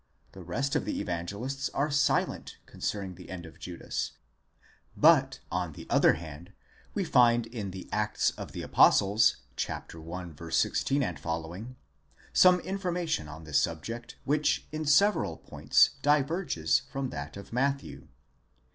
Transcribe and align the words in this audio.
—The 0.31 0.41
rest 0.41 0.75
of 0.75 0.83
the 0.85 0.99
Evangelists 0.99 1.69
are 1.75 1.91
silent 1.91 2.57
concerning 2.65 3.13
the 3.13 3.29
end 3.29 3.45
of 3.45 3.59
Judas; 3.59 4.13
but 4.97 5.41
on 5.51 5.73
the 5.73 5.85
other 5.91 6.13
hand 6.13 6.53
we 6.95 7.03
find 7.03 7.45
in 7.45 7.69
the 7.69 7.87
Acts 7.91 8.31
of 8.31 8.51
the 8.51 8.63
Apostles 8.63 9.35
(i. 9.69 10.33
16 10.49 11.17
ff.) 11.17 11.65
some 12.33 12.59
information 12.61 13.27
on 13.27 13.43
this 13.43 13.59
subject 13.61 14.15
which 14.23 14.65
in 14.71 14.85
several 14.85 15.37
points 15.37 15.91
diverges 16.01 16.81
from 16.91 17.11
that 17.11 17.37
of 17.37 17.53
Matthew. 17.53 18.07